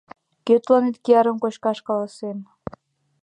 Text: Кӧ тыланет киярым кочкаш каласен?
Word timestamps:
Кӧ 0.45 0.55
тыланет 0.63 0.95
киярым 1.03 1.37
кочкаш 1.43 1.79
каласен? 1.87 2.37